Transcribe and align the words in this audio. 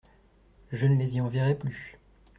Je 0.71 0.87
ne 0.87 0.95
les 0.97 1.17
y 1.17 1.21
enverrai 1.21 1.53
plus. 1.53 1.99